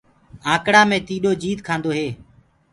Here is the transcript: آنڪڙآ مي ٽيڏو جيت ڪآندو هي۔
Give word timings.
آنڪڙآ 0.53 0.81
مي 0.89 0.97
ٽيڏو 1.07 1.31
جيت 1.41 1.59
ڪآندو 1.67 1.91
هي۔ 1.97 2.07